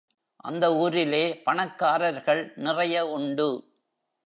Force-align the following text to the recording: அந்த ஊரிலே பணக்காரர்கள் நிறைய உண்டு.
அந்த 0.35 0.75
ஊரிலே 0.75 1.41
பணக்காரர்கள் 1.43 2.53
நிறைய 2.55 3.07
உண்டு. 3.07 3.49